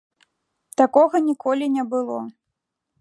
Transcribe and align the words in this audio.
Такога 0.81 1.17
ніколі 1.27 1.65
не 1.77 1.83
было. 1.93 2.17